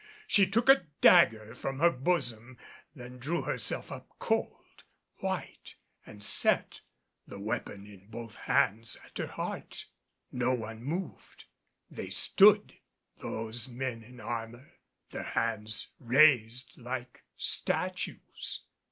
[0.27, 2.57] She took a dagger from her bosom.
[2.95, 4.83] Then drew herself up cold,
[5.19, 5.75] white,
[6.07, 6.81] and set,
[7.27, 9.85] the weapon in both hands at her heart.
[10.31, 11.45] No one moved.
[11.91, 12.79] They stood,
[13.17, 14.73] those men in armor,
[15.11, 18.65] their hands raised, like statues.